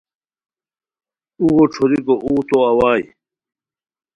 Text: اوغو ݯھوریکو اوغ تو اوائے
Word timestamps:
اوغو 1.39 1.63
ݯھوریکو 1.73 2.13
اوغ 2.25 2.37
تو 2.49 2.57
اوائے 2.71 3.03